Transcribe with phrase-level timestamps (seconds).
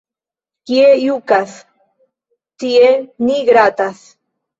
[0.69, 1.53] Kie jukas,
[2.63, 2.87] tie
[3.27, 4.01] ni gratas.